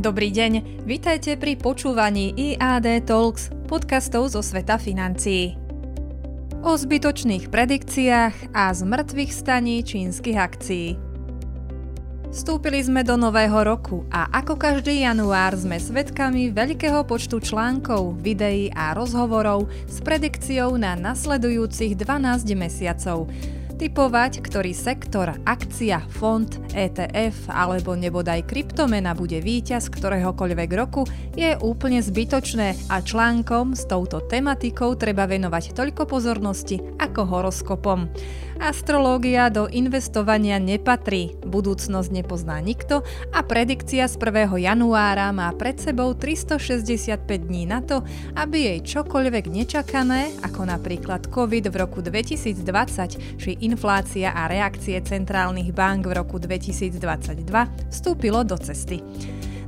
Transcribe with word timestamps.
Dobrý 0.00 0.32
deň, 0.32 0.80
vitajte 0.88 1.36
pri 1.36 1.60
počúvaní 1.60 2.32
IAD 2.32 3.04
Talks, 3.04 3.52
podcastov 3.68 4.32
zo 4.32 4.40
sveta 4.40 4.80
financií. 4.80 5.60
O 6.64 6.72
zbytočných 6.72 7.52
predikciách 7.52 8.56
a 8.56 8.72
z 8.72 8.80
mŕtvych 8.80 9.28
staní 9.28 9.84
čínskych 9.84 10.40
akcií. 10.40 10.96
Vstúpili 12.32 12.80
sme 12.80 13.04
do 13.04 13.20
nového 13.20 13.60
roku 13.60 14.08
a 14.08 14.24
ako 14.40 14.56
každý 14.56 15.04
január 15.04 15.52
sme 15.60 15.76
svedkami 15.76 16.48
veľkého 16.48 17.04
počtu 17.04 17.36
článkov, 17.36 18.24
videí 18.24 18.72
a 18.72 18.96
rozhovorov 18.96 19.68
s 19.84 20.00
predikciou 20.00 20.80
na 20.80 20.96
nasledujúcich 20.96 21.92
12 21.92 22.48
mesiacov– 22.56 23.28
Typovať, 23.80 24.44
ktorý 24.44 24.76
sektor, 24.76 25.32
akcia, 25.48 26.04
fond, 26.12 26.44
ETF 26.76 27.48
alebo 27.48 27.96
nebodaj 27.96 28.44
kryptomena 28.44 29.16
bude 29.16 29.40
víťaz 29.40 29.88
ktoréhokoľvek 29.88 30.70
roku 30.76 31.08
je 31.32 31.56
úplne 31.64 32.04
zbytočné 32.04 32.76
a 32.92 33.00
článkom 33.00 33.72
s 33.72 33.88
touto 33.88 34.20
tematikou 34.20 35.00
treba 35.00 35.24
venovať 35.24 35.72
toľko 35.72 36.04
pozornosti 36.04 36.76
ako 37.00 37.20
horoskopom. 37.24 38.12
Astrológia 38.60 39.48
do 39.48 39.72
investovania 39.72 40.60
nepatrí, 40.60 41.32
budúcnosť 41.48 42.12
nepozná 42.12 42.60
nikto 42.60 43.00
a 43.32 43.40
predikcia 43.40 44.04
z 44.04 44.20
1. 44.20 44.60
januára 44.60 45.32
má 45.32 45.48
pred 45.56 45.80
sebou 45.80 46.12
365 46.12 47.24
dní 47.24 47.64
na 47.64 47.80
to, 47.80 48.04
aby 48.36 48.68
jej 48.68 49.00
čokoľvek 49.00 49.48
nečakané, 49.48 50.36
ako 50.44 50.68
napríklad 50.68 51.32
COVID 51.32 51.72
v 51.72 51.74
roku 51.80 52.04
2020 52.04 53.40
či 53.40 53.56
inflácia 53.70 54.34
a 54.34 54.50
reakcie 54.50 54.98
centrálnych 54.98 55.70
bank 55.70 56.10
v 56.10 56.18
roku 56.18 56.42
2022, 56.42 57.46
vstúpilo 57.86 58.42
do 58.42 58.58
cesty. 58.58 58.98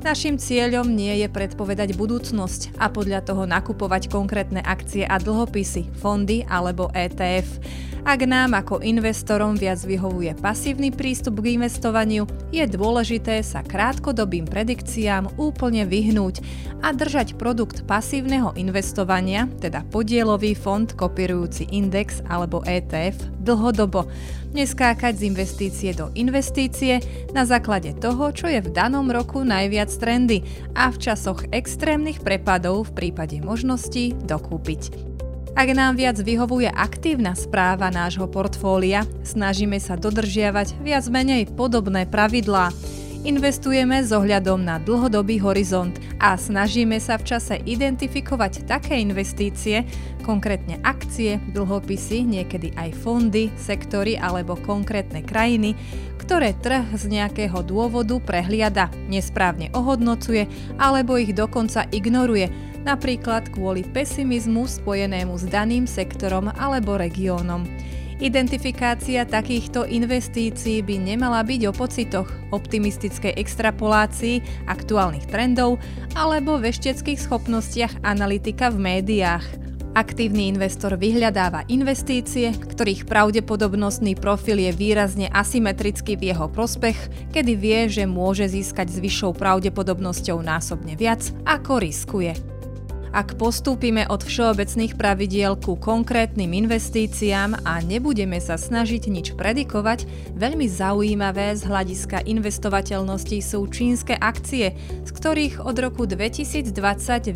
Našim 0.03 0.35
cieľom 0.35 0.91
nie 0.91 1.23
je 1.23 1.31
predpovedať 1.31 1.95
budúcnosť 1.95 2.75
a 2.83 2.91
podľa 2.91 3.23
toho 3.23 3.47
nakupovať 3.47 4.11
konkrétne 4.11 4.59
akcie 4.59 5.07
a 5.07 5.15
dlhopisy, 5.23 5.95
fondy 6.03 6.43
alebo 6.43 6.91
ETF. 6.91 7.47
Ak 8.03 8.27
nám 8.27 8.59
ako 8.59 8.83
investorom 8.83 9.55
viac 9.55 9.79
vyhovuje 9.87 10.35
pasívny 10.35 10.91
prístup 10.91 11.39
k 11.39 11.55
investovaniu, 11.55 12.27
je 12.51 12.67
dôležité 12.67 13.47
sa 13.47 13.63
krátkodobým 13.63 14.43
predikciám 14.43 15.39
úplne 15.39 15.87
vyhnúť 15.87 16.43
a 16.83 16.91
držať 16.91 17.39
produkt 17.39 17.87
pasívneho 17.87 18.59
investovania, 18.59 19.47
teda 19.63 19.87
podielový 19.87 20.59
fond 20.59 20.91
kopírujúci 20.91 21.71
index 21.71 22.27
alebo 22.27 22.67
ETF, 22.67 23.23
dlhodobo. 23.39 24.11
Neskákať 24.51 25.23
z 25.23 25.27
investície 25.31 25.91
do 25.95 26.11
investície 26.19 26.99
na 27.31 27.47
základe 27.47 27.95
toho, 28.03 28.35
čo 28.35 28.51
je 28.51 28.67
v 28.67 28.73
danom 28.75 29.07
roku 29.15 29.47
najviac 29.47 29.95
trendy 29.95 30.43
a 30.75 30.91
v 30.91 30.99
časoch 30.99 31.47
extrémnych 31.55 32.19
prepadov 32.19 32.91
v 32.91 32.99
prípade 32.99 33.39
možností 33.39 34.19
dokúpiť. 34.27 35.12
Ak 35.53 35.69
nám 35.69 36.01
viac 36.01 36.17
vyhovuje 36.17 36.73
aktívna 36.73 37.37
správa 37.37 37.93
nášho 37.93 38.25
portfólia, 38.25 39.05
snažíme 39.21 39.77
sa 39.77 40.01
dodržiavať 40.01 40.81
viac 40.81 41.05
menej 41.13 41.45
podobné 41.53 42.09
pravidlá. 42.09 42.73
Investujeme 43.23 44.03
s 44.03 44.11
ohľadom 44.11 44.67
na 44.67 44.83
dlhodobý 44.83 45.39
horizont 45.39 45.95
a 46.19 46.35
snažíme 46.35 46.99
sa 46.99 47.15
v 47.15 47.31
čase 47.31 47.55
identifikovať 47.63 48.67
také 48.67 48.99
investície, 48.99 49.87
konkrétne 50.27 50.83
akcie, 50.83 51.39
dlhopisy, 51.55 52.27
niekedy 52.27 52.75
aj 52.75 52.91
fondy, 52.99 53.55
sektory 53.55 54.19
alebo 54.19 54.59
konkrétne 54.59 55.23
krajiny, 55.23 55.79
ktoré 56.19 56.51
trh 56.59 56.83
z 56.99 57.15
nejakého 57.15 57.63
dôvodu 57.63 58.19
prehliada, 58.19 58.91
nesprávne 59.07 59.71
ohodnocuje 59.71 60.51
alebo 60.83 61.15
ich 61.15 61.31
dokonca 61.31 61.87
ignoruje, 61.95 62.51
napríklad 62.83 63.55
kvôli 63.55 63.87
pesimizmu 63.87 64.67
spojenému 64.67 65.39
s 65.39 65.47
daným 65.47 65.87
sektorom 65.87 66.51
alebo 66.59 66.99
regiónom. 66.99 67.71
Identifikácia 68.21 69.25
takýchto 69.25 69.89
investícií 69.89 70.85
by 70.85 70.97
nemala 71.01 71.41
byť 71.47 71.61
o 71.69 71.73
pocitoch, 71.73 72.29
optimistickej 72.53 73.39
extrapolácii 73.39 74.69
aktuálnych 74.69 75.31
trendov 75.31 75.81
alebo 76.13 76.61
vešteckých 76.61 77.17
schopnostiach 77.17 78.05
analytika 78.05 78.69
v 78.69 78.79
médiách. 78.83 79.47
Aktívny 79.93 80.49
investor 80.49 80.97
vyhľadáva 80.97 81.69
investície, 81.69 82.57
ktorých 82.57 83.05
pravdepodobnostný 83.05 84.17
profil 84.17 84.65
je 84.65 84.73
výrazne 84.73 85.29
asymetrický 85.29 86.17
v 86.17 86.33
jeho 86.33 86.49
prospech, 86.49 87.29
kedy 87.29 87.53
vie, 87.61 87.81
že 87.93 88.09
môže 88.09 88.49
získať 88.49 88.89
s 88.89 88.97
vyššou 89.05 89.37
pravdepodobnosťou 89.37 90.41
násobne 90.41 90.97
viac, 90.97 91.21
ako 91.45 91.85
riskuje. 91.85 92.52
Ak 93.13 93.37
postúpime 93.37 94.09
od 94.09 94.25
všeobecných 94.25 94.97
pravidiel 94.97 95.61
ku 95.61 95.77
konkrétnym 95.77 96.49
investíciám 96.65 97.61
a 97.61 97.85
nebudeme 97.85 98.41
sa 98.41 98.57
snažiť 98.57 99.13
nič 99.13 99.27
predikovať, 99.37 100.09
veľmi 100.33 100.65
zaujímavé 100.65 101.53
z 101.53 101.61
hľadiska 101.69 102.25
investovateľnosti 102.25 103.39
sú 103.45 103.69
čínske 103.69 104.17
akcie, 104.17 104.73
z 105.05 105.11
ktorých 105.13 105.61
od 105.61 105.77
roku 105.77 106.09
2020 106.09 106.73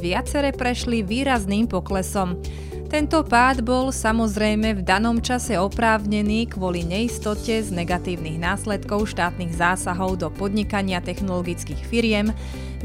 viacere 0.01 0.57
prešli 0.57 1.05
výrazným 1.05 1.69
poklesom. 1.69 2.41
Tento 2.87 3.19
pád 3.27 3.67
bol 3.67 3.91
samozrejme 3.91 4.79
v 4.79 4.87
danom 4.87 5.19
čase 5.19 5.59
oprávnený 5.59 6.55
kvôli 6.55 6.87
neistote 6.87 7.59
z 7.59 7.75
negatívnych 7.75 8.39
následkov 8.39 9.11
štátnych 9.11 9.59
zásahov 9.59 10.23
do 10.23 10.31
podnikania 10.31 11.03
technologických 11.03 11.83
firiem, 11.83 12.31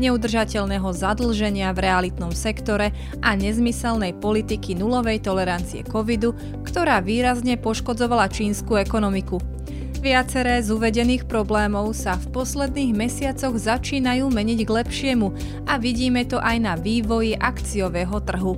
neudržateľného 0.02 0.90
zadlženia 0.90 1.70
v 1.78 1.86
realitnom 1.86 2.34
sektore 2.34 2.90
a 3.22 3.38
nezmyselnej 3.38 4.18
politiky 4.18 4.74
nulovej 4.74 5.22
tolerancie 5.22 5.86
covidu, 5.86 6.34
ktorá 6.66 6.98
výrazne 6.98 7.62
poškodzovala 7.62 8.26
čínsku 8.26 8.82
ekonomiku. 8.82 9.38
Viaceré 10.02 10.66
z 10.66 10.74
uvedených 10.74 11.30
problémov 11.30 11.94
sa 11.94 12.18
v 12.18 12.42
posledných 12.42 12.98
mesiacoch 12.98 13.54
začínajú 13.54 14.34
meniť 14.34 14.60
k 14.66 14.76
lepšiemu 14.82 15.28
a 15.70 15.78
vidíme 15.78 16.26
to 16.26 16.42
aj 16.42 16.58
na 16.58 16.74
vývoji 16.74 17.38
akciového 17.38 18.18
trhu. 18.26 18.58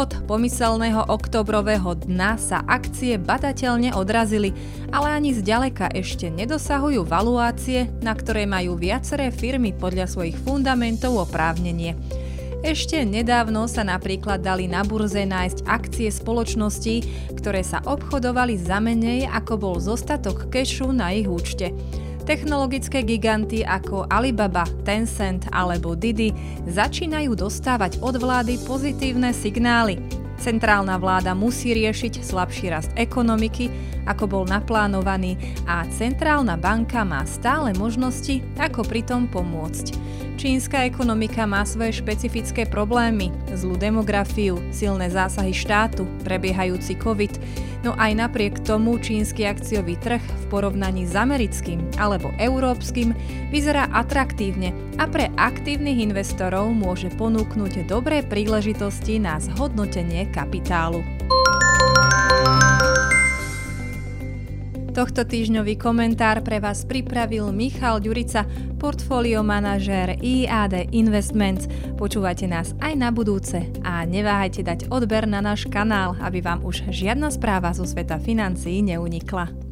Od 0.00 0.16
pomyselného 0.24 1.12
oktobrového 1.12 1.92
dna 1.92 2.40
sa 2.40 2.64
akcie 2.64 3.20
badateľne 3.20 3.92
odrazili, 3.92 4.56
ale 4.88 5.12
ani 5.12 5.36
zďaleka 5.36 5.92
ešte 5.92 6.32
nedosahujú 6.32 7.04
valuácie, 7.04 7.92
na 8.00 8.16
ktoré 8.16 8.48
majú 8.48 8.80
viaceré 8.80 9.28
firmy 9.28 9.76
podľa 9.76 10.08
svojich 10.08 10.40
fundamentov 10.40 11.28
oprávnenie. 11.28 12.00
Ešte 12.64 13.04
nedávno 13.04 13.68
sa 13.68 13.84
napríklad 13.84 14.40
dali 14.40 14.72
na 14.72 14.88
burze 14.88 15.28
nájsť 15.28 15.68
akcie 15.68 16.08
spoločností, 16.08 17.04
ktoré 17.36 17.60
sa 17.60 17.84
obchodovali 17.84 18.56
za 18.56 18.80
menej 18.80 19.28
ako 19.28 19.52
bol 19.60 19.76
zostatok 19.76 20.48
kešu 20.48 20.96
na 20.96 21.12
ich 21.12 21.28
účte. 21.28 21.76
Technologické 22.30 23.02
giganty 23.02 23.66
ako 23.66 24.06
Alibaba, 24.06 24.62
Tencent 24.86 25.50
alebo 25.50 25.98
Didi 25.98 26.30
začínajú 26.62 27.34
dostávať 27.34 27.98
od 27.98 28.22
vlády 28.22 28.54
pozitívne 28.70 29.34
signály. 29.34 29.98
Centrálna 30.38 30.94
vláda 30.94 31.34
musí 31.34 31.74
riešiť 31.74 32.22
slabší 32.22 32.70
rast 32.70 32.94
ekonomiky, 32.94 33.66
ako 34.06 34.30
bol 34.30 34.44
naplánovaný 34.46 35.42
a 35.66 35.82
centrálna 35.90 36.54
banka 36.54 37.02
má 37.02 37.26
stále 37.26 37.74
možnosti, 37.74 38.38
ako 38.62 38.86
pritom 38.86 39.26
pomôcť. 39.26 40.09
Čínska 40.40 40.88
ekonomika 40.88 41.44
má 41.44 41.60
svoje 41.68 42.00
špecifické 42.00 42.64
problémy, 42.64 43.28
zlú 43.52 43.76
demografiu, 43.76 44.56
silné 44.72 45.12
zásahy 45.12 45.52
štátu, 45.52 46.08
prebiehajúci 46.24 46.96
COVID, 46.96 47.36
no 47.84 47.92
aj 48.00 48.16
napriek 48.16 48.56
tomu 48.64 48.96
čínsky 48.96 49.44
akciový 49.44 50.00
trh 50.00 50.24
v 50.24 50.44
porovnaní 50.48 51.04
s 51.04 51.12
americkým 51.12 51.84
alebo 52.00 52.32
európskym 52.40 53.12
vyzerá 53.52 53.92
atraktívne 53.92 54.72
a 54.96 55.04
pre 55.04 55.28
aktívnych 55.36 56.08
investorov 56.08 56.72
môže 56.72 57.12
ponúknuť 57.20 57.84
dobré 57.84 58.24
príležitosti 58.24 59.20
na 59.20 59.36
zhodnotenie 59.44 60.24
kapitálu. 60.32 61.19
Tohto 64.90 65.22
týždňový 65.22 65.78
komentár 65.78 66.42
pre 66.42 66.58
vás 66.58 66.82
pripravil 66.82 67.54
Michal 67.54 68.02
Ďurica, 68.02 68.42
portfólio 68.74 69.38
manažér 69.38 70.18
IAD 70.18 70.90
Investments. 70.90 71.70
Počúvate 71.94 72.50
nás 72.50 72.74
aj 72.82 72.98
na 72.98 73.14
budúce 73.14 73.70
a 73.86 74.02
neváhajte 74.02 74.66
dať 74.66 74.90
odber 74.90 75.30
na 75.30 75.38
náš 75.38 75.70
kanál, 75.70 76.18
aby 76.18 76.42
vám 76.42 76.66
už 76.66 76.90
žiadna 76.90 77.30
správa 77.30 77.70
zo 77.70 77.86
sveta 77.86 78.18
financií 78.18 78.82
neunikla. 78.82 79.69